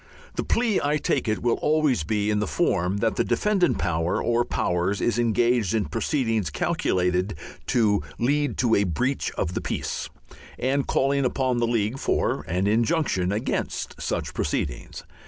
[0.33, 4.19] The plea, I take it, will always be in the form that the defendant power
[4.19, 7.35] or powers is engaged in proceedings "calculated
[7.67, 10.09] to lead to a breach of the peace,"
[10.57, 15.03] and calling upon the League for an injunction against such proceedings.